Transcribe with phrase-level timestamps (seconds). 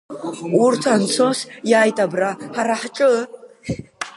[0.63, 1.39] Урҭ анцоз
[1.69, 3.09] иааит абра, ҳара ҳҿы.